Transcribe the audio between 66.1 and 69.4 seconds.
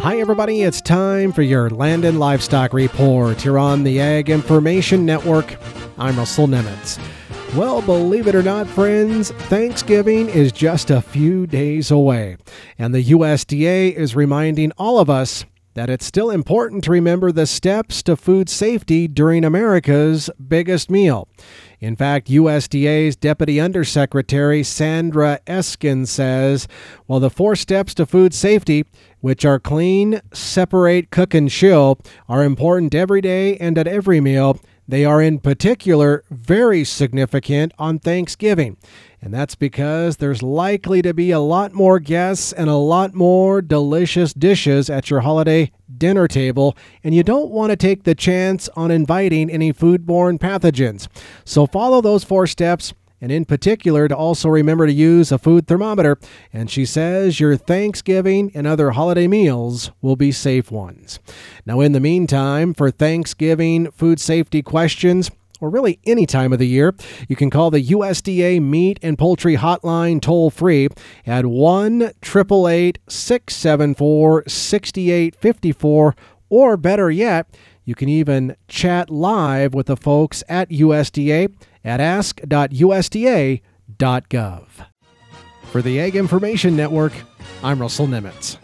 time of the year, you can call the USDA Meat and